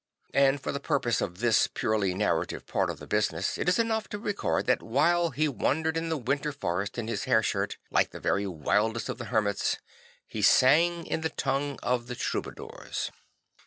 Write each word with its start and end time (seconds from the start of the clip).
And 0.33 0.59
for 0.59 0.71
the 0.71 0.79
purpose 0.79 1.21
of 1.21 1.41
this 1.41 1.67
purely 1.67 2.15
narrative 2.15 2.65
part 2.65 2.89
of 2.89 2.97
the 2.97 3.05
business, 3.05 3.55
it 3.59 3.69
is 3.69 3.77
enough 3.77 4.07
to 4.09 4.17
record 4.17 4.65
that 4.65 4.81
while 4.81 5.29
he 5.29 5.47
wandered 5.47 5.95
in 5.95 6.09
the 6.09 6.17
winter 6.17 6.51
forest 6.51 6.97
in 6.97 7.07
his 7.07 7.25
hair 7.25 7.43
shirt, 7.43 7.77
like 7.91 8.09
the 8.09 8.19
very 8.19 8.47
wildest 8.47 9.09
of 9.09 9.19
the 9.19 9.25
hermits, 9.25 9.77
he 10.25 10.41
sang 10.41 11.05
in 11.05 11.21
the 11.21 11.29
tongue 11.29 11.77
of 11.83 12.07
the 12.07 12.15
Troubadours. 12.15 13.11